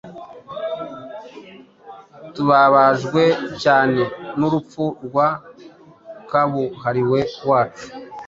[2.33, 3.23] tubabajwe
[3.63, 4.01] cyane
[4.39, 5.27] n’urupfu rwa
[6.29, 7.85] kabuhariwe wacu